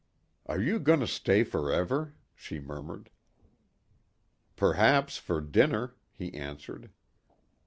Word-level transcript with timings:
"Are 0.47 0.59
you 0.59 0.79
going 0.79 0.99
to 1.01 1.05
stay 1.05 1.43
forever," 1.43 2.15
she 2.33 2.59
murmured. 2.59 3.11
"Perhaps 4.55 5.17
for 5.17 5.39
dinner," 5.41 5.93
he 6.11 6.33
answered. 6.33 6.89